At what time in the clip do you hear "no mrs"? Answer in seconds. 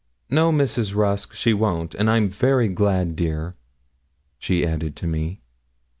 0.31-0.95